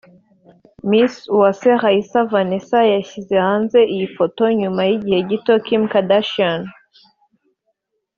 [0.89, 6.61] Miss Uwase Raissa Vanessa yashyize hanze iyi foto nyuma y’igihe gito Kim Kardashian